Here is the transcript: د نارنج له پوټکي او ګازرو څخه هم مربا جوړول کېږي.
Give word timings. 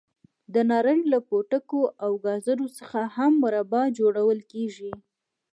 د 0.53 0.55
نارنج 0.69 1.01
له 1.13 1.19
پوټکي 1.27 1.81
او 2.03 2.11
ګازرو 2.23 2.67
څخه 2.79 2.99
هم 3.15 3.31
مربا 3.43 3.83
جوړول 3.99 4.39
کېږي. 4.51 4.91